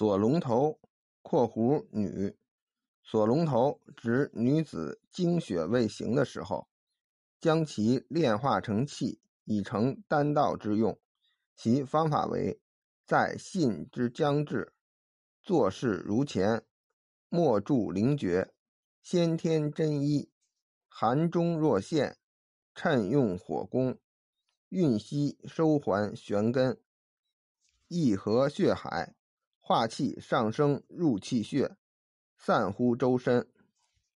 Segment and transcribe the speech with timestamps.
[0.00, 0.80] 锁龙头
[1.20, 2.34] （括弧女）
[3.04, 6.68] 锁龙头指女子经血未行的时候，
[7.38, 10.98] 将其炼化成气，以成丹道之用。
[11.54, 12.62] 其方法为：
[13.04, 14.72] 在信之将至，
[15.42, 16.64] 做事如前，
[17.28, 18.54] 莫著灵诀，
[19.02, 20.30] 先天真一，
[20.88, 22.16] 寒中若现，
[22.74, 23.98] 趁用火攻，
[24.70, 26.80] 运息收还玄根，
[27.88, 29.14] 一合血海。
[29.70, 31.76] 化气上升入气血，
[32.36, 33.46] 散乎周身。